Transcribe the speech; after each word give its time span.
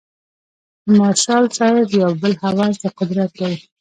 د 0.85 0.87
مارشال 0.99 1.43
صاحب 1.57 1.89
یو 2.01 2.11
بل 2.21 2.33
هوس 2.41 2.75
د 2.81 2.83
قدرت 2.99 3.31
دی. 3.39 3.55